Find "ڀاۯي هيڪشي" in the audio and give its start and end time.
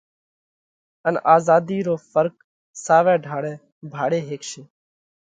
3.93-4.61